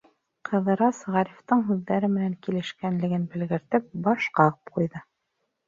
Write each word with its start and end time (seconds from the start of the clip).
Ҡыҙырас, 0.47 1.01
Ғарифтың 1.15 1.61
һүҙҙәре 1.67 2.09
менән 2.15 2.35
килешкәнлеген 2.49 3.29
белгертеп, 3.37 3.89
баш 4.09 4.33
ҡағып 4.41 4.77
ҡуйҙы. 4.77 5.07